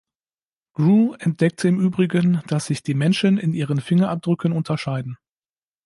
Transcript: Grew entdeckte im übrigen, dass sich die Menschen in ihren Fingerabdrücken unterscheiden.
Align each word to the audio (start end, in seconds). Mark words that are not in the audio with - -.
Grew 0.73 1.13
entdeckte 1.19 1.67
im 1.67 1.79
übrigen, 1.79 2.41
dass 2.47 2.65
sich 2.65 2.81
die 2.81 2.95
Menschen 2.95 3.37
in 3.37 3.53
ihren 3.53 3.79
Fingerabdrücken 3.79 4.51
unterscheiden. 4.51 5.19